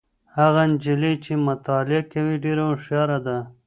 هغه 0.37 0.61
نجلۍ 0.71 1.13
چي 1.23 1.33
مطالعه 1.47 2.01
کوي 2.11 2.35
ډېره 2.43 2.63
هوښياره 2.69 3.17
ده. 3.25 3.37